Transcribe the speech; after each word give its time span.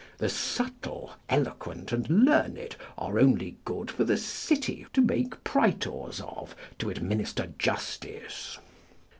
The 0.17 0.29
subtle, 0.29 1.11
eloquent, 1.29 1.91
and 1.91 2.09
learned 2.09 2.75
are 2.97 3.19
only 3.19 3.57
good 3.65 3.91
for 3.91 4.03
the 4.03 4.17
city, 4.17 4.87
to 4.93 5.01
make 5.01 5.43
praetors 5.43 6.19
of, 6.21 6.55
to 6.79 6.89
administer 6.89 7.53
justice." 7.59 8.57